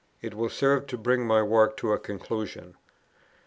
It 0.19 0.33
will 0.33 0.49
serve 0.49 0.87
to 0.87 0.97
bring 0.97 1.27
my 1.27 1.43
work 1.43 1.77
to 1.77 1.93
a 1.93 1.99
conclusion. 1.99 2.73